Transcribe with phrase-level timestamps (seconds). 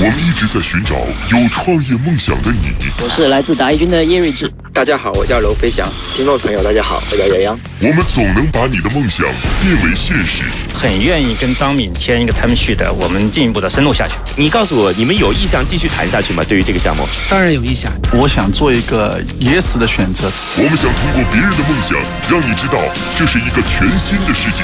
[0.00, 0.94] 我们一直在寻找
[1.36, 2.70] 有创业梦想的你。
[3.02, 4.48] 我是来自达一军的叶睿智。
[4.72, 5.88] 大家好，我叫娄飞翔。
[6.14, 7.60] 听众朋友，大家好，我叫杨洋。
[7.80, 9.26] 我们总能把你的梦想
[9.60, 10.44] 变为现实。
[10.72, 14.14] 很愿意跟张敏签一个 term sheet，我们进一步的深入下去。
[14.36, 16.44] 你告诉我，你们有意向继续谈下去吗？
[16.44, 17.90] 对于这个项目，当然有意向。
[18.12, 20.30] 我想做一个 yes 的选择。
[20.58, 21.98] 我们想通过别人的梦想，
[22.30, 22.78] 让你知道
[23.18, 24.62] 这是一个全新的世界。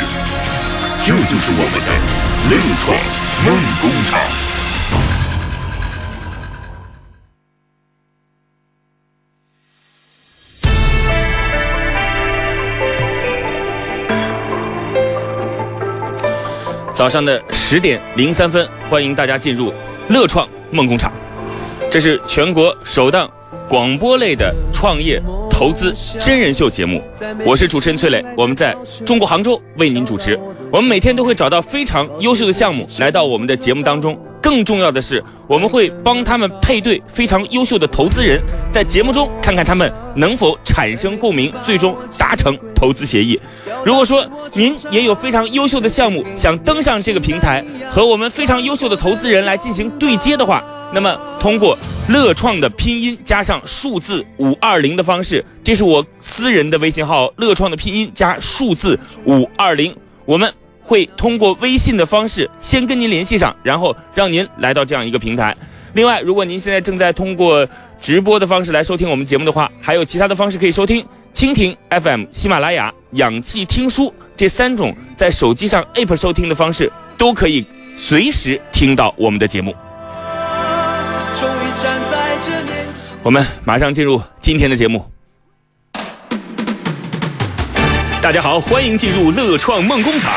[1.05, 2.97] 这就是我们的乐创
[3.45, 4.21] 梦工厂。
[17.05, 19.71] 早上的十点零三分，欢迎大家进入
[20.09, 21.13] 乐创梦工厂。
[21.91, 23.31] 这是全国首档
[23.69, 27.03] 广播类的创业投资真人秀节目。
[27.45, 30.35] 我是主持人崔磊，我们在中国杭州为您主持。
[30.73, 34.19] 我们每天都会找到非常优秀的项目来到我们的节目当中。
[34.45, 38.39] 更重要的是，我们会帮他们配对非常优秀的投资人，
[38.71, 43.41] 在节目中看看他们能否产生共鸣，最终达成投资协议。
[43.87, 51.79] 如果说您也有非常优秀的项目，想登上这个平台和我们非常优秀的投资人来进行对接的话，那么通过
[52.11, 59.97] 乐创的拼音加上数字五二零的方式，这是我私人的微信号，乐创的拼音加数字五二零，
[60.27, 60.53] 我们。
[60.85, 65.57] 会通过微信的方式先跟您联系上，然后让您来到这样一个平台。
[65.95, 67.67] 另外，如果您现在正在通过
[68.01, 77.65] 直播的方式来收听我们节目的话，还有其他的方式可以收听：蜻蜓 FM、喜马拉雅、氧气听书这三种在手机上 App 收听的方式，都可以
[77.97, 79.75] 随时听到我们的节目。
[83.23, 85.03] 我们马上进入今天的节目。
[88.21, 90.33] 大家好，欢迎进入乐创梦工厂。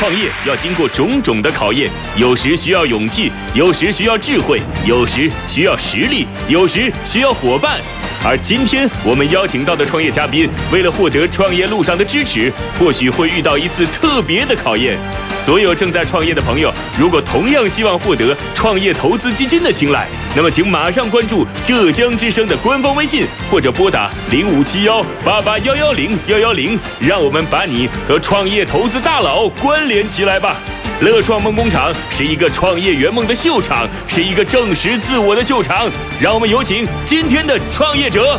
[0.00, 7.78] 创业要经过种种的考验，有时需要勇气，有时需要智慧，有时需要实力，有时需要伙伴。
[8.22, 14.98] 而今天我们邀请到的创业嘉宾，为了获得创业路上的支持，或许会遇到一次特别的考验。
[15.38, 30.56] 所有正在创业的朋友，如果同样希望获得创业投资基金的青睐，那么请马上关注浙江之声的官方微信，或者拨打零五七幺八八幺幺零幺幺零，让我们把你和创业投资大佬关联起来吧。
[31.00, 35.88] 乐创梦工厂是一个创业圆梦的秀场，是一个证实自我的秀场。
[36.20, 38.38] 让我们有请今天的创业者。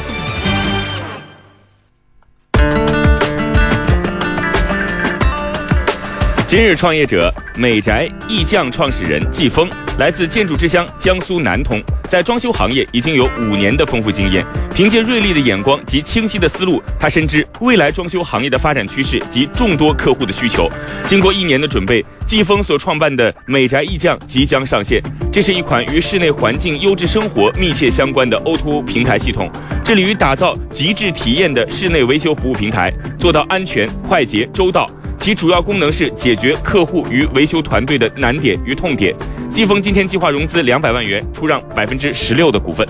[6.52, 14.46] 今日创业者美宅艺匠创始人季风，来自建筑之乡江苏南通，在装修行业已经有五年的丰富经验。
[14.76, 20.70] 凭借锐利的眼光及清晰的思路，他深知未来装修行业的发展趋势及众多客户的需求。
[21.08, 25.02] 经过一年的准备，季风所创办的美宅艺匠即将上线。
[25.32, 29.50] 这是一款与室内环境优质生活密切相关的 O2O 平台系统，
[29.86, 34.86] 致力于打造极致体验的室内维修服务平台，做到安全、快捷、周到。
[35.22, 39.16] 其主要功能是解决客户与维修团队的难点与痛点。
[39.52, 42.84] 季风今天计划融资两百万元，出让百分之十六的股份。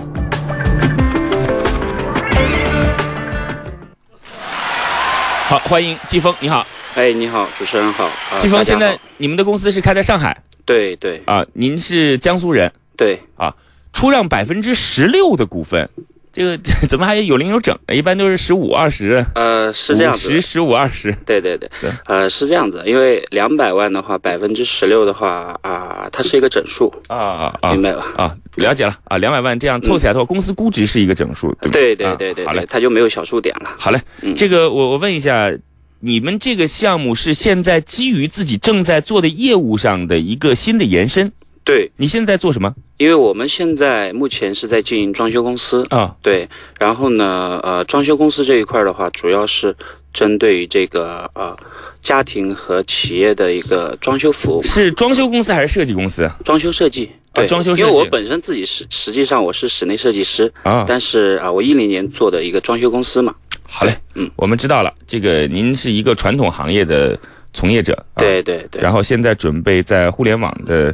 [5.46, 6.66] 好，欢迎季风，你好。
[6.94, 8.10] 哎，你好，主持人好。
[8.38, 10.34] 季风，现在你们的公司是开在上海？
[10.64, 11.20] 对对。
[11.26, 12.72] 啊，您是江苏人？
[12.96, 13.20] 对。
[13.36, 13.54] 啊，
[13.92, 15.86] 出让百分之十六的股份。
[16.32, 17.94] 这个怎么还有零有整的？
[17.94, 19.24] 一般都是十五二十。
[19.34, 21.12] 呃，是这样子，十十五二十。
[21.26, 21.68] 对对对，
[22.06, 22.82] 呃，是这样子。
[22.86, 28.04] 因为两百万的话，百分之十六的话啊，它是一个整数啊啊啊，明白吧？
[28.16, 33.68] 啊，了解了啊，两百万这样凑起来的话，公司估值是一个整数，对对对对，好嘞，它就没有小数点了。
[33.76, 34.00] 好嘞，
[34.34, 35.52] 这个我我问一下，
[36.00, 41.30] 你们这个项目是现在基于自己正在做的业务上的一个新的延伸？
[41.64, 42.74] 对，你现在在做什么？
[42.96, 46.48] 因为我们现在目前是在经营装修公司啊，对。
[46.78, 49.74] 然后呢，呃，装修公司这一块的话，主要是
[50.12, 51.56] 针对于这个呃
[52.00, 54.62] 家庭和企业的一个装修服务。
[54.64, 56.28] 是装修公司还是设计公司？
[56.44, 57.76] 装修设计，对，装修。
[57.76, 63.32] 因为我本身自己是实际上我是室内设计师啊，但是啊，我一零年做的一个装修公司嘛。
[63.70, 67.16] 好嘞，嗯，我们知道了，这个您是一个传统行业的
[67.52, 70.92] 从业者，对对对，然后现在准备在互联网的。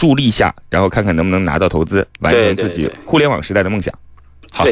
[0.00, 3.94] 助力下，然后看看能不能拿到投资，完成自己互联网时代的梦想。
[4.50, 4.64] 好，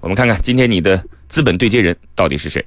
[0.00, 2.64] 我们看看今天你的资本对接人到底是谁。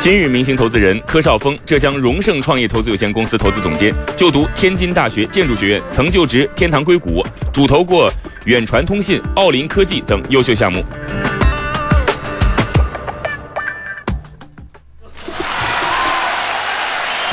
[0.00, 7.22] 今日明星投资人柯少峰，浙江荣盛创业投资有限公司投资总监，就读天津大学建筑学院，曾就职天堂硅谷，
[7.52, 8.10] 主投过
[8.46, 10.82] 远传通信、奥林科技等优秀项目。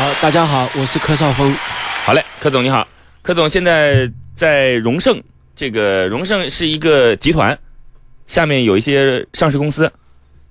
[0.01, 1.55] 好，大家好，我是柯少峰。
[2.03, 2.87] 好嘞，柯总你好，
[3.21, 5.21] 柯总现在在荣盛，
[5.55, 7.55] 这个荣盛是一个集团，
[8.25, 9.91] 下面有一些上市公司。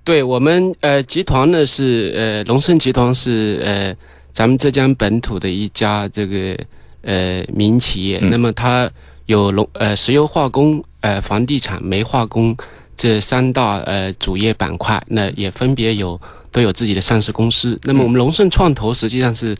[0.04, 3.92] 对我们呃集团呢是呃荣盛集团是呃
[4.30, 6.56] 咱们浙江本土的一家这个
[7.02, 8.88] 呃民营企业，嗯那么它
[9.26, 12.56] 有农呃石油化工、呃房地产、煤化工
[13.00, 16.20] 这三大呃主业板块，那也分别有
[16.52, 17.80] 都有自己的上市公司。
[17.82, 19.56] 那么我们龙盛创投实际上是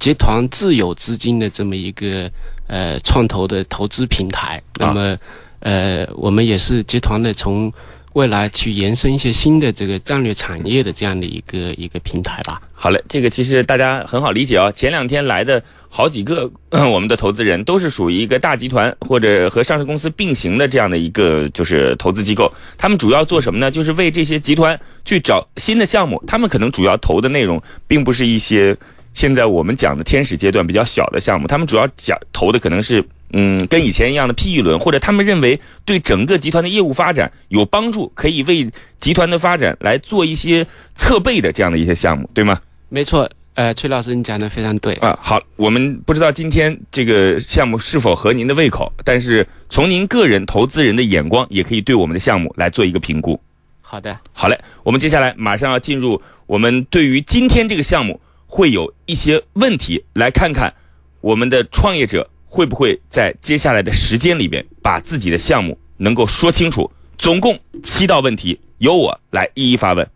[0.00, 2.28] 集团自有资金的这么一个
[2.66, 4.60] 呃创投的投资平台。
[4.76, 5.16] 那么
[5.60, 7.72] 呃我们也是集团的从
[8.14, 12.60] 未来去延伸一些新的这个战略产业的这样的一个一个平台吧。
[12.72, 14.72] 好嘞，这个其实大家很好理解哦。
[14.74, 23.70] 前两天来的好几个 我们的投资人都是属于一个大集团或者和上市公司并行的这样的一个就是投资机构，他们主要做什么呢？
[23.70, 26.22] 就是为这些集团去找新的项目。
[26.26, 28.76] 他们可能主要投的内容并不是一些
[29.14, 33.04] 现在我们讲的天使阶段比较小的项目，他们主要讲投的可能是。
[33.32, 38.68] 嗯，跟以前一样的 P 一轮，或者他们认为对整个集团的业务发展有帮助，可以为
[38.98, 42.60] 集团的发展来做一些侧背的这样的一些项目，对吗？
[42.88, 44.94] 没错，呃，崔老师你讲的非常对。
[44.94, 53.40] 啊，好，我们不知道今天这个项目是否合您的胃口，但是从您个人投资人的眼光，也可以对我们的项目来做一个评估。
[53.80, 60.72] 好的，好嘞，我们接下来马上要进入我们对于今天这个项目会有一些问题，来看看
[61.20, 66.90] 我们的创业者会不会在接下来的时间里边把自己的项目能够说清楚。
[67.16, 70.06] 总共七道问题，由我来一一发问。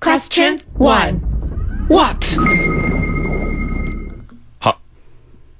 [0.00, 1.16] Question one.
[1.88, 2.22] What?
[4.58, 4.80] 好，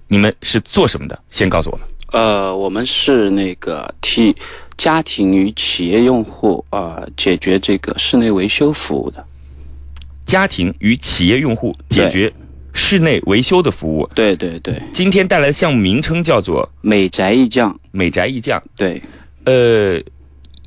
[0.09, 1.19] 你们是做什么的？
[1.29, 1.87] 先告诉我们。
[2.13, 4.37] 呃，我们是那个替
[4.77, 9.25] 家庭与企业用户啊、呃解决这个室内维修服务的。
[10.25, 12.33] 家庭与企业用户解决
[12.77, 14.09] 室内维修的服务。
[14.15, 17.77] 对对对，今天带来的项目名称叫做美宅一匠。
[17.91, 18.63] 美宅一匠。
[18.77, 19.03] 对，
[19.45, 19.99] 呃，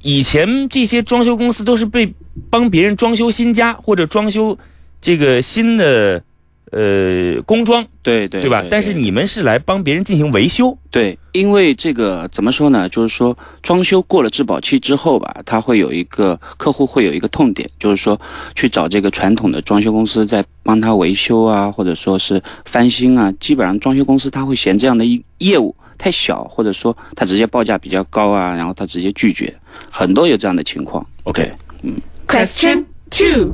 [0.02, 2.12] 以前这些装修公司都是被
[2.50, 4.58] 帮别人装修新家或者装修
[5.00, 6.22] 这个新的
[6.71, 8.63] 呃工装，对对对吧？
[8.69, 10.77] 但是你们是来帮别人进行维修。
[10.92, 12.88] 对，因为这个怎么说呢？
[12.89, 18.19] 就是说，装修过了质保期之后吧，它会有一个客户会有一个痛点，就是说
[18.56, 23.31] 去找这个传统的装修公司在帮他维修啊，或者说是翻新啊。
[23.39, 29.54] 基本上装修公司他会嫌这样的一业务太小，或者说他直接报价比较高啊，然后他直接拒绝，
[29.92, 31.06] 很多有这样的情况。
[31.24, 31.51] OK，
[31.83, 31.95] 嗯。
[32.27, 33.54] Question two.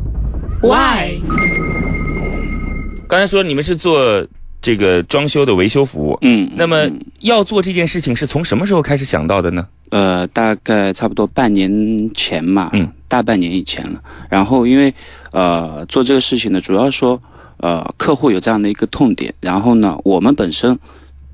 [0.61, 1.21] Why?
[3.07, 4.25] 刚才说你们是做
[4.61, 9.67] 这个装修的维修服务，嗯，那么要做这件事情是从什么时候开始想到的呢？
[9.91, 14.01] 呃，大概差不多半年前嘛，嗯，大半年以前了。
[14.29, 14.91] 然后因为
[15.31, 17.21] 呃做这个事情呢，主要说
[17.57, 20.77] 呃客户有这样的一个痛点，然后呢我们本身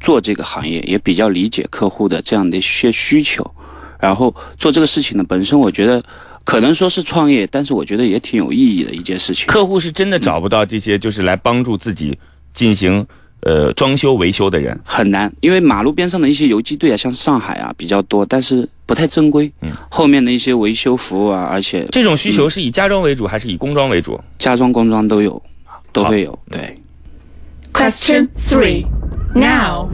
[0.01, 3.49] 做这个行业也比较理解客户的这样的一些需求，
[3.97, 6.03] 然后做这个事情呢，本身我觉得
[6.43, 9.45] 可能说是创业，但是我觉得也挺有意义的一件事情。
[9.47, 12.17] 客户是真的找不到这些就是来帮助自己
[12.53, 13.05] 进行
[13.41, 14.77] 呃装修维修的人。
[14.83, 19.51] 很难，因为马路边上的一些游击队啊，像上海啊比较多，但是不太正规。
[19.61, 24.19] 嗯，后面的一些维修服务啊，而且这种需求是以家装为主还是以工装为主？
[24.39, 25.41] 家装、工装都有，
[25.93, 26.37] 都会有。
[26.49, 26.77] 对
[27.71, 28.83] ，Question three.
[29.33, 29.87] Now.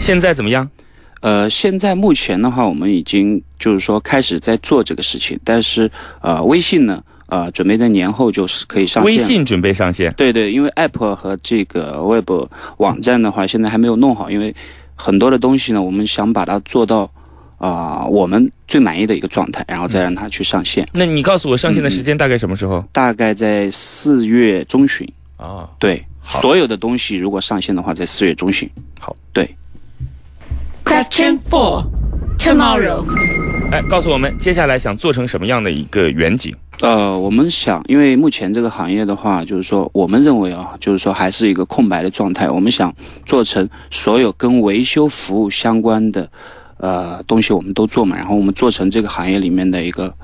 [0.00, 0.68] 现在怎么样？
[1.22, 9.06] 呃，现在目前的话，我们已经就是说开始在做这个事情，但是呃，微信呢，呃，准备在年后就是可以上线。
[9.06, 10.12] 微信准备上线。
[10.16, 12.28] 对对，因为 App 和这个 Web
[12.78, 14.54] 网站的话，现在还没有弄好，因为
[14.96, 17.08] 很多的东西呢，我们想把它做到
[17.58, 20.84] 啊、我们最满意的一个状态，然后再让它去上线。
[20.92, 22.84] 那你告诉我上线的时间大概什么时候？
[22.90, 25.08] 大概在四月中旬。
[25.36, 28.68] 啊，对，所有的东西如果上线的话，在四月中旬。
[28.98, 29.48] 好，对。
[30.92, 31.86] Question four.
[32.38, 33.06] Tomorrow.
[33.70, 36.54] 哎，告诉我们接下来想做成什么样的一个远景？
[36.82, 42.50] 呃，我们想，因为目前这个行业的话，就是说，我们认为啊，就是说还是一个空白的状态。
[42.50, 42.94] 我们想
[43.24, 46.28] 做成所有跟维修服务相关的
[46.76, 48.14] 呃东西，我们都做嘛。
[48.14, 50.14] 然后我们做成这个行业里面的一个，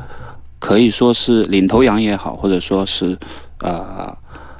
[0.58, 3.18] 可以说是领头羊也好，或者说是
[3.60, 4.14] 呃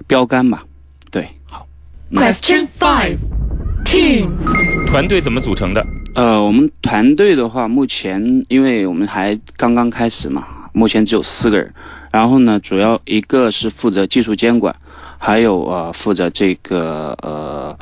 [0.07, 0.65] 标杆吧。
[1.11, 1.67] 对，好。
[2.12, 3.19] Question five.
[3.88, 4.28] Team.
[4.87, 5.83] 团队怎么组成的？
[6.14, 11.73] 呃，我们团队的话，目前因为我们还刚刚开始嘛，目前只有四个人。
[12.12, 14.76] 然后呢，主要一个是负责技术监管，
[15.16, 17.75] 还有呃负责这个呃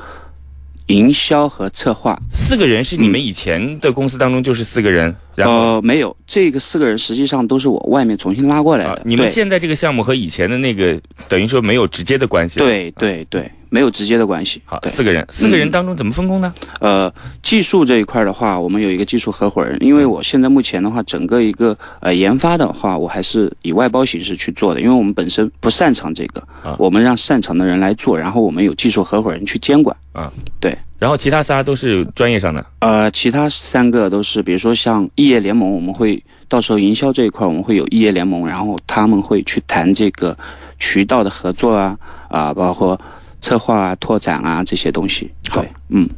[0.86, 2.16] 营销和策划。
[2.32, 8.90] 四个人是你们以前的公司当中就是四个人，呃，没有，这个四个人实际上都是我外面重新拉过来的。
[8.92, 14.62] 啊，你们现在这个项目和以前的那个等于说没有直接的关系。，对对对，没有直接的关系。
[14.64, 16.54] 好，对四个人，四个人嗯当中怎么分工呢？
[16.80, 17.12] 呃，
[17.42, 29.94] 技术这一块的话，我们有一个技术合伙人，因为我现在目前的话，整个一个呃研发的话，我还是以外包形式去做的，因为我们本身不擅长这个，啊我们让擅长的人来做，然后我们有技术合伙人去监管。
[30.12, 30.74] 啊，对。
[30.98, 32.64] 然后其他仨都是专业上的。
[32.78, 40.36] 呃，其他三个都是，比如说像异业联盟，我们会到时候营销这一块，我们会有异业联盟，然后他们会去谈这个
[40.78, 41.98] 渠道的合作啊，
[42.28, 42.98] 啊、包括
[43.40, 45.30] 策划啊、拓展啊这些东西。
[45.52, 46.08] 对，嗯。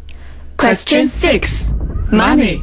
[0.57, 1.71] Question six,
[2.11, 2.59] Money.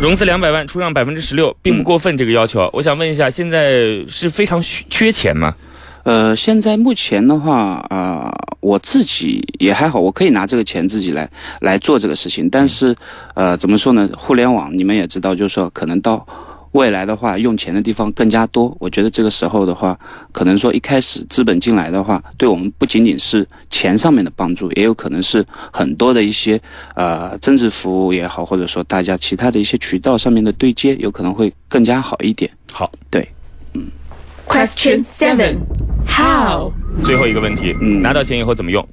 [0.00, 2.70] 融资两百万，出让百分之十六，并不过分这个要求啊。
[2.72, 5.54] 我想问一下，现在是非常缺钱吗？
[6.02, 11.30] 呃，现在目前的话，啊、我自己也还好，我可以拿这个钱自己来
[11.60, 12.48] 来做这个事情。
[12.48, 12.94] 但是，
[13.34, 14.08] 呃，怎么说呢？
[14.16, 16.26] 互联网你们也知道，就是说可能到
[16.72, 18.74] 未来的话，用钱的地方更加多。
[18.80, 19.98] 我觉得这个时候的话，
[20.32, 26.60] 可能说一开始资本进来的话，对我们不仅仅是钱上面的帮助，也有可能是很多的一些
[26.94, 32.50] 呃增值服务也好，或者说大家其他的一些渠道上面的对接，有可能会更加好一点。
[32.72, 33.28] 好，对。
[34.50, 35.58] Question Seven
[36.08, 36.72] How?
[37.04, 38.84] 最后一个问题，嗯拿到钱以后怎么用？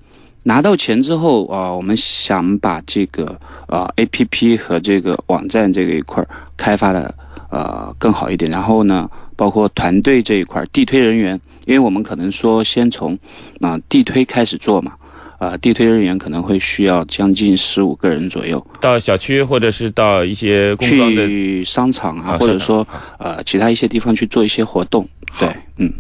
[0.44, 3.36] 拿到钱之后啊、我们想把这个
[3.66, 7.12] 啊、A P P 和这个网站这个一块儿开发的
[7.50, 8.52] 呃更好一点。
[8.52, 13.18] 然后呢，包括团队这一块儿，地推人员，因为我们可能说先从
[13.60, 14.94] 啊、地推开始做嘛，
[15.38, 25.08] 啊、地推人员可能会需要将近十五个人左右，到小区或者是到一些工装的去商场啊，啊或者说商场呃其他一些地方去做一些活动。
[25.40, 25.94] 对，嗯。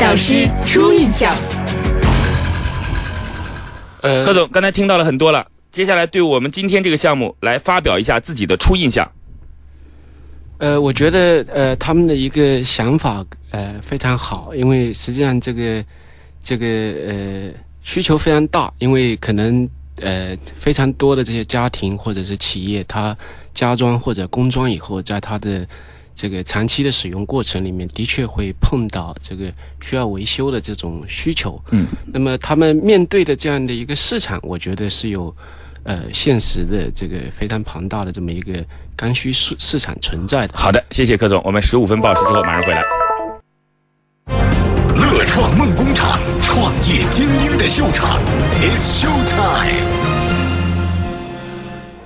[0.00, 1.34] 导师初印象。
[4.02, 9.10] 呃，贺总刚才听到了很多了，接下来对我们今天这个项目来发表一下自己的初印象。
[10.58, 15.84] 呃，我觉得呃他们的一个想法呃非常好，因为实际上这个
[16.42, 17.52] 这个呃
[17.82, 19.68] 需求非常大，因为可能
[20.00, 23.16] 呃非常多的这些家庭或者是企业，它
[23.54, 25.66] 加装或者工装以后，在它的
[26.14, 31.60] 这个长期的使用过程里面，的确会碰到这个需要维修的这种需求。
[31.70, 35.34] 嗯，那么他们面对的这样的一个市场，我觉得是有
[35.82, 38.62] 呃现实的这个非常庞大的这么一个
[38.94, 40.52] 刚需市市场存在的。
[40.56, 43.09] 好的，谢谢柯总，我们十五分报时之后马上回来。
[45.12, 48.20] 乐创梦工厂，创业精英的秀场
[48.62, 49.84] ，It's Show Time。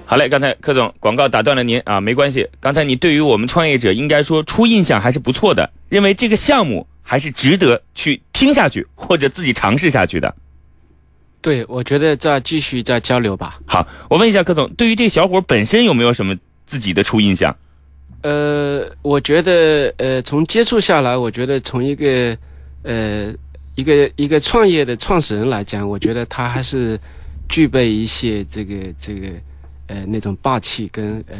[0.06, 2.48] 好嘞，刚才柯总广告打断了您啊，没关系。
[2.60, 10.34] 刚才你对于我们创业者应该说初印象还是不错的，认为这个项目还是值得去听下去或者自己尝试下去的。
[11.42, 13.58] 对，我觉得再继续再交流吧。
[13.66, 16.34] 好，我问一下柯总，对于这个小伙本身有没有什么
[16.66, 17.54] 自己的初印象？
[18.22, 22.34] 呃，我觉得呃，从接触下来，我觉得从一个
[22.84, 23.34] 呃
[23.74, 26.98] 一个一个创业的创始人来讲，我觉得他还是
[27.48, 29.28] 具备一些这个这个
[29.88, 31.36] 呃那种霸气跟呃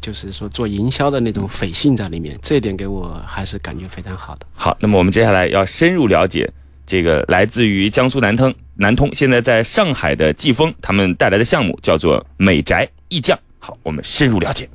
[0.00, 4.46] 就是说做营销的那种匪性在里面，这一点给我还是感觉非常好的。
[4.52, 6.50] 好，那么我们接下来要深入了解
[6.84, 13.38] 这个来自于江苏南通南通，现在在上海的季风他们带来的项目叫做美宅艺匠。
[13.58, 14.68] 好，我们深入了解。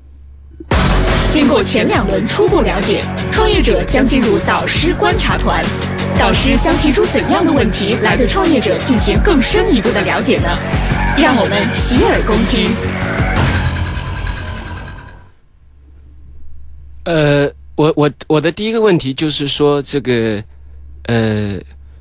[1.30, 5.64] 经过前两轮初步了解，创业者将进入导师观察团。
[6.18, 10.48] 导师将提出怎样的问题来对创业者进行更深一步的了解呢？
[11.18, 12.70] 让我们洗耳恭听。
[17.04, 20.42] 呃，我我我的第一个问题就是说，这个
[21.08, 21.60] 呃，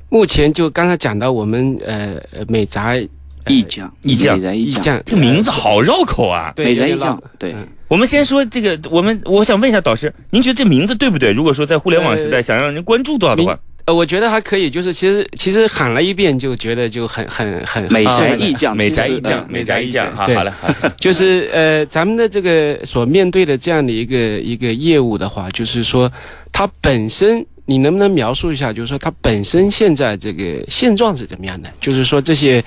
[0.09, 3.05] 目前就刚才讲到我们呃呃美宅
[3.47, 6.53] 艺匠，艺匠美宅艺匠，这个名字好绕口啊！
[6.55, 7.53] 对美宅艺有点绕，匠对。
[7.53, 11.33] 嗯我们先说这个，我们我想问一下导师，您觉得这名字对不对？
[11.33, 26.11] 如果说在互联网时代呃想让人关注到的话，呃，我觉得还可以，就是其实其实喊了一遍就觉得就很很很美很宅意匠，美宅意匠呃，美宅意匠，好了，好了就是呃，咱们的这个所面对的这样的一个一个业务的话，就是说
[26.51, 28.73] 它本身，你能不能描述一下？
[28.73, 31.71] 就是说它本身现在这个现状是怎么样的？
[31.79, 32.61] 就是说这些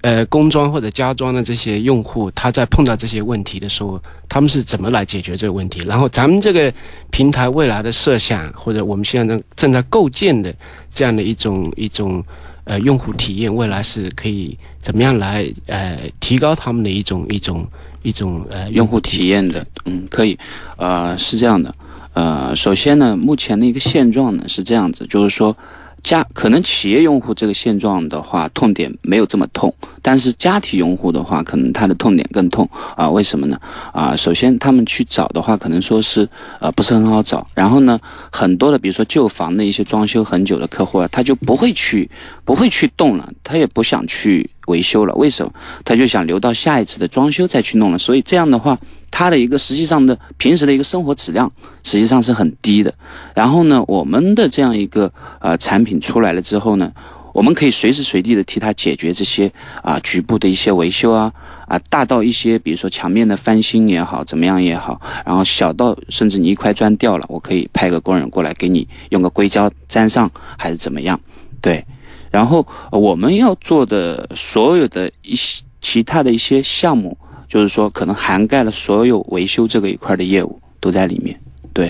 [0.00, 5.84] 呃工装或者家装的这些用户，他在碰到这些问题的时候，他们是怎么来解决这个问题？
[5.86, 6.74] 然后咱们这个
[7.12, 10.52] 平台未来的设想，或者我们现在正正在构建的
[10.92, 12.24] 这样的一种一种
[12.64, 17.64] 呃用户体验，未来是可以怎么样来呃提高他们的一种一种
[18.02, 20.36] 一种呃用户体验的，嗯，可以，
[20.76, 21.72] 呃，是这样的，
[22.18, 25.56] 呃，首先呢，目前的一个现状呢是这样子，就是说，
[26.02, 29.72] 家可能企业用户这个现状的话，痛点没有这么痛，
[30.02, 33.08] 但是家庭用户的话，可能他的痛点更痛啊？
[33.08, 33.56] 为什么呢？
[33.92, 37.96] 啊，首先他们去找的话，可能说是呃不是很好找，然后呢，
[38.32, 42.10] 很多的比如说旧房的一些装修很久的客户啊，他就不会去
[42.44, 45.52] 不会去动了，他也不想去维修了，为什么？
[45.84, 48.78] 他就想留到下一次的装修再去弄了，所以这样的话。
[49.10, 51.50] 他的一个实际上的平时的一个生活质量
[51.82, 52.92] 实际上是很低的。
[53.34, 55.10] 然后呢，我们的这样一个
[55.40, 56.92] 呃产品出来了之后呢，
[57.32, 59.50] 我们可以随时随地的替他解决这些
[59.82, 61.32] 啊局部的一些维修啊
[61.66, 71.18] 啊，大到一些比如说墙面的翻新也好，怎么样也好，然后小到甚至你一块砖掉了，我可以派个工人过来给你用个硅胶粘上，还是怎么样？
[71.62, 71.82] 对。
[72.30, 77.16] 然后我们要做的所有的一些其他的一些项目。
[77.48, 81.34] 就是说，可能涵盖了所有维修这个一块的业务都在里面。
[81.72, 81.86] 对，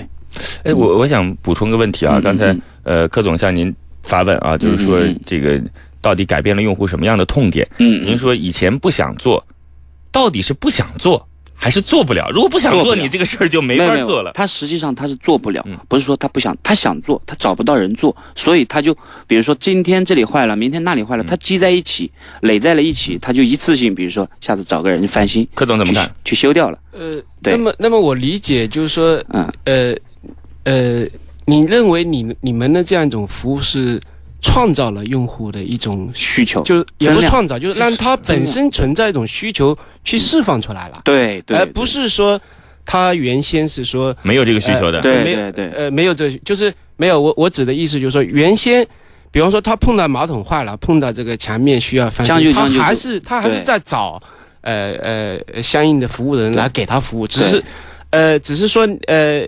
[0.63, 5.61] 哎，我我想补充个问题啊，刚才呃，柯总向您发问啊，就是说这个
[5.99, 7.67] 到底改变了用户什么样的痛点？
[7.79, 9.45] 嗯，您说以前不想做，
[10.13, 11.27] 到底是不想做？
[11.59, 12.29] 还是做不了。
[12.33, 14.31] 如果不想做，你这个事儿就没法做了。
[14.33, 18.95] 他实际上他是做不了，不是说他不想，他想做，他找不到人做，所以他就
[19.27, 22.09] 比如说今天这里坏了，明天那里坏了，他积在一起，
[22.41, 25.45] 累在了一起，他就一次性，比如说下次找个人翻新。
[25.53, 26.09] 柯总怎么看？
[26.23, 26.79] 去修掉了。
[26.93, 29.95] 呃，对那么那么我理解就是说，嗯呃
[30.63, 31.07] 呃，
[31.45, 33.99] 你认为你你们的这样一种服务是？
[34.41, 41.01] 创造了用户的一种需求，就是也不创造，就是让它本身存在一种需求去释放出来了。
[41.03, 42.39] 对对，而不是说
[42.85, 45.01] 他原先是说没有这个需求的。
[45.01, 47.19] 对对对，呃，没有这，就是没有。
[47.19, 48.87] 我我指的意思就是说，原先，
[49.29, 54.21] 比方说他碰到马桶坏了，碰到这个墙面需要翻新，他还是他还是在找
[54.61, 57.63] 呃呃相应的服务人来给他服务，只是
[58.11, 59.45] 呃只是说呃。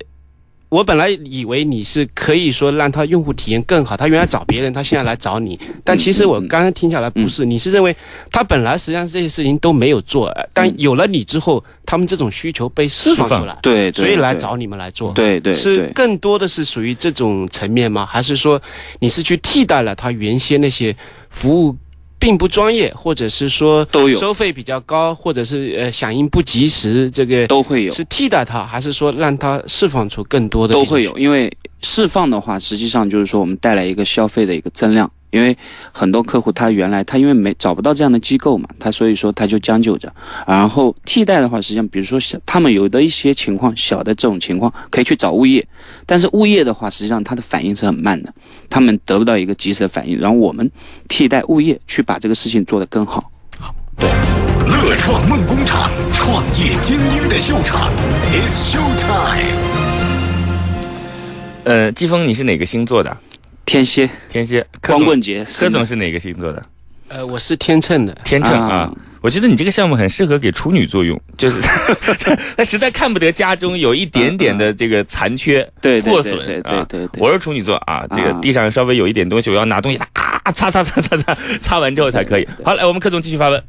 [0.72, 5.60] 我本来以为你是可以说让他用户体验更好，他原来找别人，他现在来找你。
[5.84, 7.94] 但其实我刚刚听下来不是，你是认为
[8.32, 18.06] 他本来实际上这些事情都没有做，但有了你之后，他们这种需求被释放出来，对，所以来找你们来做，对对，是更多的是属于这种层面吗？
[18.06, 18.62] 还是说
[19.00, 20.96] 你是去替代了他原先那些
[21.30, 21.76] 服务？
[22.22, 27.92] 并不专业，或者是说都有收费比较高，或者是呃响应不及时，这个都会有。
[27.92, 30.76] 是替代它，还是说让它释放出更多的？
[30.76, 35.12] 都会有，因为释放的话，实际上就是说我们带来一个消费的一个增量。
[35.32, 35.58] 因为
[35.92, 40.14] 很多客户他原来他因为没找不到这样的机构嘛，他所以说他就将就着。
[40.46, 45.68] 然后替代的话，实际上比如说小他们有的一些情况小的这种情况可以去找物业，
[46.06, 48.34] 但是物业的话实际上他的反应是很慢的，
[48.70, 50.20] 他们得不到一个及时的反应。
[50.20, 50.70] 然后我们
[51.08, 53.32] 替代物业去把这个事情做得更好。
[53.60, 54.10] 好，对。
[54.68, 57.92] 乐创梦工厂，创业精英的秀场
[58.32, 59.58] ，It's Show Time。
[61.64, 63.16] 呃，季风，你是哪个星座的？
[63.72, 65.46] 天蝎，天蝎，光棍节。
[65.46, 66.62] 柯总是哪个星座的？
[67.08, 68.14] 呃，我是天秤的。
[68.26, 71.62] 天秤啊，我觉得你这个项目很适合给处女座用，就是
[72.58, 75.64] 他实在看不得家中有一点点的这个残缺、
[76.04, 76.86] 破损啊。
[76.90, 82.46] 对对对，我是处女座啊，这个地上稍微有一点东西，我要拿东西啊擦擦擦擦擦，擦完之后才可以。
[82.66, 83.64] 好，来，我们柯总继续发问。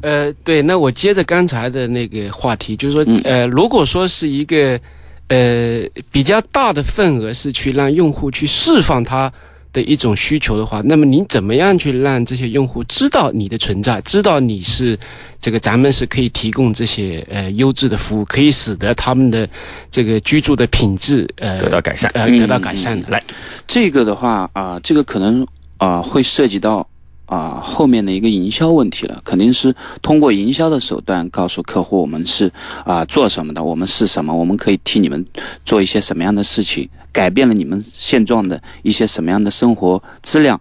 [0.00, 4.80] 呃，对，那我接着刚才的那个话题，就是说，呃，如果说是一个。
[5.28, 9.32] 呃，比较大的份额是去让用户去释放他
[9.72, 14.98] 的一种需求的话，那么你怎么样去让这些用户知道你的存在，知道你是
[15.40, 19.48] 这个咱们是可以提供这些呃优质的服务，可以使得他们的
[19.90, 23.08] 这个居住的品质呃得到改善，呃得到改善的。
[23.10, 23.22] 来，
[23.66, 25.46] 这个的话啊，这个可能
[25.78, 26.88] 啊会涉及到。
[27.26, 32.50] 啊，后面的一个营销问题了，肯定是通过营销的手段告诉客户我们是
[32.84, 35.24] 啊做什么的，我们是什么，我们可以替你们
[35.64, 40.60] 做一些什么样的事情，改变了你们现状的一些什么样的生活质量，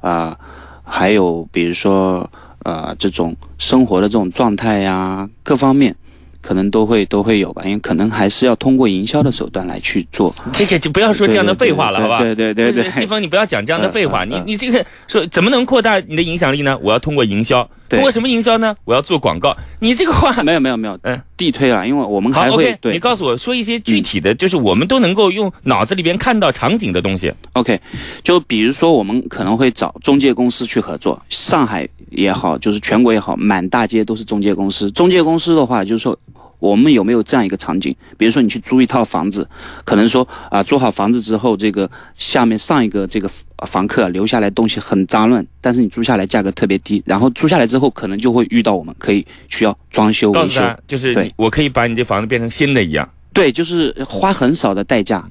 [0.00, 0.38] 啊，
[0.84, 2.30] 还有比如说
[2.64, 5.96] 呃这种生活的这种状态呀，各方面。
[6.42, 10.34] 可能都会都会有吧，因为可能还是要通过营销的手段来去做。
[10.52, 12.18] 这个就不要说这样的废话了，好吧？
[12.18, 14.24] 对对对对，季风，你不要讲这样的废话。
[14.24, 16.76] 你你这个说怎么能扩大你的影响力呢？
[16.82, 18.74] 我要通过营销，通过什么营销呢？
[18.84, 19.56] 我要做广告。
[19.78, 22.76] 你这个话没有没有没有，嗯，地推了，因为我们还会。
[22.82, 27.32] 你告诉我说一些具体的，就是我们都能够用脑子里边看到场景的东西。
[27.52, 27.80] OK，
[28.24, 34.90] 就比如说我们可能会找中介公司去合作，上海也好，就是全国也好，满大街都是中介公司。
[34.90, 36.18] 中介公司的话，就是说。
[36.62, 37.92] 我们有没有这样一个场景？
[38.16, 39.48] 比如说，你去租一套房子，
[39.84, 43.28] 可能说啊，租好房子之后，这个下面上一个这个
[43.66, 53.10] 房客留下来东西很脏乱，但是你租下来价格特别低，然后租下来之后，可能就会遇到我们可以需要装修维修，就是对，我可以把你这房子变成新的一样。
[53.32, 55.28] 对，就是花很少的代价，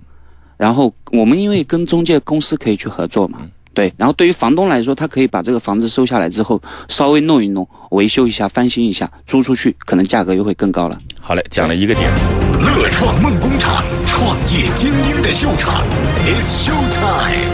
[0.57, 3.39] 然后我们因为跟中介公司可以去合作嘛，
[3.73, 10.97] 对，然后对于房东来说，他可以把这个房子收下来之后，稍微弄一弄，维修一下，翻新一下，租出去，可能价格又会更高了。
[11.21, 12.11] 好嘞，讲了一个点。
[12.59, 15.85] 乐创梦工厂，创业精英的秀场
[16.17, 17.49] ，It's show time。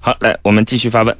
[0.00, 1.14] 好，来，我们继续发问，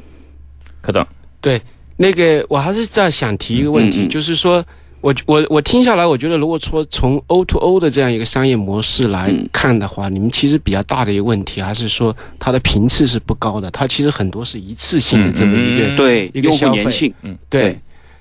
[0.80, 1.06] 柯总。
[1.42, 1.60] 对，
[1.98, 4.64] 那个我还是在想提一个问题，嗯嗯就是说。
[5.04, 16.78] 我我我听下来，我觉得如果说从 O to O 的这样一个商业模式来看的话，你们其实比较大的一个问题，还是说它的频次是不高的，它其实很多是一次性的这么一个、嗯对一个消费。
[16.78, 17.36] 用户粘性，嗯。
[17.50, 17.62] 对。
[17.64, 17.78] 对。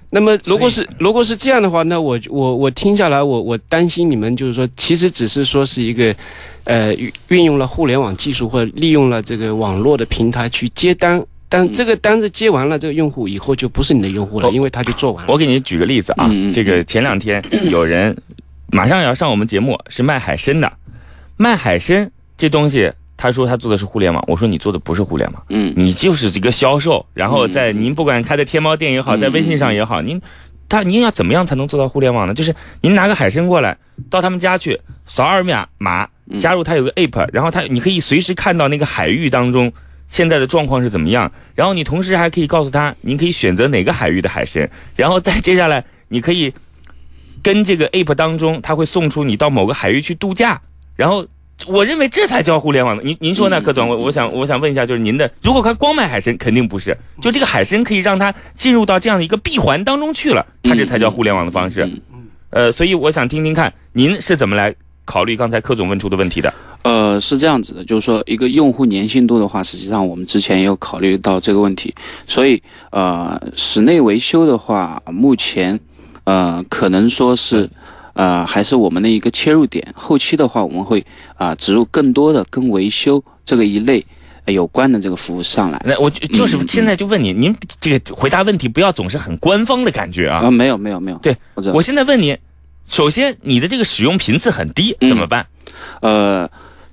[0.10, 6.14] 那么如果是如果是这样的话，那我我我听下来，我我担心你们就是说，其实只是说是一个，
[6.66, 11.24] 呃，运运用了互联网技术或者利用了这个网络的平台去接单。
[11.54, 15.32] 但这个单子接完了，这个用户以后就不是你的用户了，因为他就做完了。
[15.32, 17.40] 我给你举个例子啊，这个前两天
[17.70, 18.18] 有人
[18.72, 20.74] 马上要上我们节目，是卖海参的，
[21.38, 30.20] 卖海参这东西，他说他做的是互联网，我说你做的不是互联网，嗯，你就是一个销售，然后在您不管开在天猫店也好，在微信上也好，您
[30.68, 32.34] 他您要怎么样才能做到互联网呢？
[32.34, 33.78] 就是您拿个海参过来，
[34.10, 39.72] 到他们家去扫二维码，加入他有个 app，然后他你可以随时看到那个海域当中。
[40.14, 41.32] 现在的状况是怎么样？
[41.56, 46.54] 然后你同时还可以告诉他，您可以选择哪个海域的海参，然后再接下来你可以
[47.42, 50.62] 跟这个 app 当中，他会送出你到某个海域去度假。
[50.96, 51.26] 然后
[51.66, 53.00] 我认为这才叫互联网。
[53.04, 53.90] 您您说呢，柯总？
[53.90, 56.96] 我我想我想问一下，就是您的，如果他光卖海参，肯定不是。
[57.20, 61.90] 就这个海参可以让他进入到这样的一个闭环当中去了，他这才叫互联网的方式。
[62.52, 66.54] 呃，所以我想听听看，您是怎么来考虑刚才柯总问出的问题的？
[66.84, 71.94] 呃，是这样子的，就是说一个用户粘性度的话，实际上我们之前也有考虑到这个问题，
[72.26, 72.62] 所以
[72.92, 75.80] 呃，室内维修的话，目前
[76.26, 77.70] 呃可能说是
[78.14, 84.04] 呃还是我们的一个切入点，后期的话我们会啊、植入更多的跟维修这个一类。
[84.46, 90.40] 呃有关的这个服务上来，那我就就是现在就问你，您这个回答问题不要总是很官方的感觉啊。
[90.40, 91.34] 啊，没有没有没有，对，
[91.74, 92.38] 我现在问你，
[92.88, 95.46] 首先你的这个使用频次很低，怎么办？
[96.02, 96.50] 呃，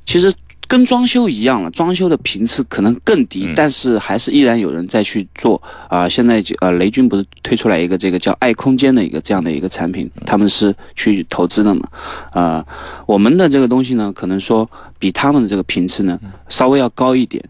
[0.07, 0.33] 其实
[0.67, 11.89] 跟装修一样了，装修的频次可能更低，嗯但是还是依然有人在去做啊、现在就呃，雷军不是推出来一个这个叫爱空间的一个这样的一个产品，他们是去投资的嘛？
[12.33, 12.65] 呃，
[13.07, 17.45] 我们的这个东西呢，可能说比他们的这个频次呢稍微要高一点。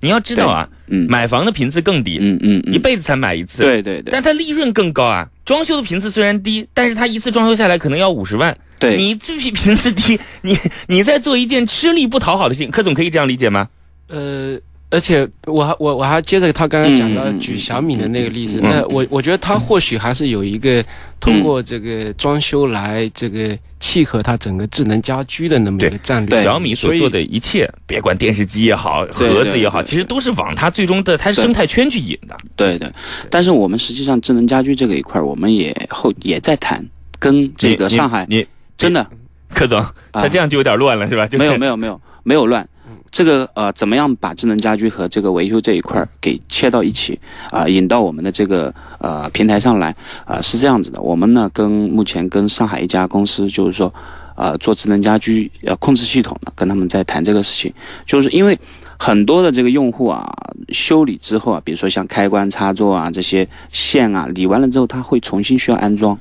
[0.00, 5.26] 你要知道啊，嗯买房的频次更低，嗯嗯，嗯一辈子才买一次，对对对，但它利润更高啊。
[5.46, 8.54] 装修的频次虽然低，但是它一次装修下来可能要五十万。
[8.78, 13.68] 对你这频频次低，你你在做一件吃力不讨好的事情，柯总可以这样理解吗？
[14.08, 14.58] 呃，
[14.96, 20.82] 而且我还我我还接着他刚刚讲到举小米的那个例子，嗯那我我觉得他或许还是有一个
[21.20, 26.42] 通过这个装修来这个契合他整个智能家居的那么一个战略。
[26.42, 32.34] 小米所做的一切，别管电视机也好，盒子也好，其实都是往它最终的它对生态圈去引的。
[32.56, 32.90] 对对，
[33.28, 36.82] 但是我们实际上智能家居这个一块，我们也后也在谈，
[37.18, 38.46] 跟这个上海你
[38.78, 39.06] 真的
[39.52, 41.26] 柯总，他这样就有点乱了，是吧？
[41.26, 42.66] 就是没有没有没有没有乱。
[43.10, 47.18] 这个呃，怎么样把智能家居和这个维修这一块给切到一起
[47.50, 51.00] 啊、引到我们的这个呃平台上来啊、是这样子的。
[51.00, 53.92] 我们呢跟目前跟上海一家公司，就是说
[54.34, 57.72] 呃做智能家居呃控制系统的，跟他们在谈这个事情，
[58.04, 58.58] 就是因为
[58.98, 60.26] 很多的这个用户啊
[60.72, 66.18] 修理之后啊，比如说像开关插座啊这些线啊理完了之后，他会重新需要安装。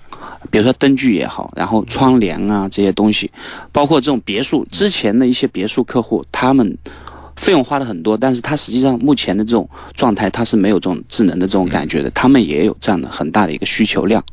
[0.49, 3.29] 比如说灯具也好，然后窗帘啊这些东西，
[3.71, 6.77] 包括这种别墅之前的一些别墅客户，他们
[7.35, 14.23] 费用花的很多，但是他实际上目前的这种状态，他是没有这种智能的这种感觉的，他们也有这样的很大的一个需求量。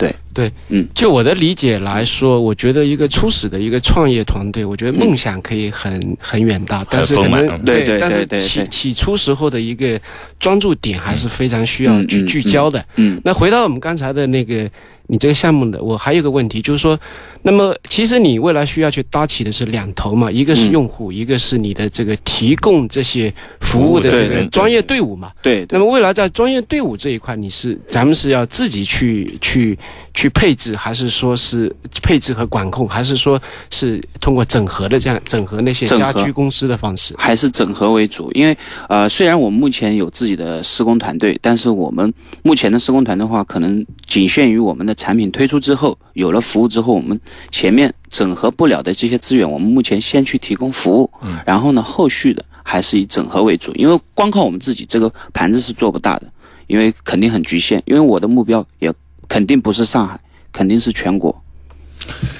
[0.00, 0.14] 对。
[0.32, 7.64] 对，嗯，就我的理解来说，我觉得一个初始的一个创业团队，我觉得梦想可以很很远大，但是可能嗯。
[7.64, 8.46] 对对但是对对对。
[8.46, 10.00] 起起初时候的一个
[10.38, 12.82] 专注点还是非常需要去嗯嗯聚焦的。
[12.94, 13.20] 嗯。
[13.24, 14.70] 那回到我们刚才的那个
[15.08, 16.98] 你这个项目的，我还有个问题，就是说，
[17.42, 25.32] 那么其实你未来需要去搭起的是两头嘛，一个是嗯用户，一个是你的这个提供这些服务的服务的这个专业队伍嘛。
[25.42, 29.78] 对那么未来在专业队伍这一块，你是咱们是要自己去去
[30.12, 37.14] 去配置，还是说是配置和管控，还是说是通过整合的这样整合那些家居公司的方式？
[37.16, 38.56] 还是整合为主，因为
[38.88, 47.18] 呃，虽然我们目前有自己的施工团队，但是我们目前的施工团队的话，可能仅限于我们的产品推出之后，有了服务之后，我们
[47.50, 56.32] 前面整合不了的这些资源，我们目前先去提供服务，嗯然后呢，后续的还是以整合为主，因为光靠我们自己这个盘子是做不大的，
[56.66, 58.92] 因为肯定很局限，因为我的目标也
[59.28, 60.20] 肯定不是上海，
[60.52, 61.42] 肯定是全国，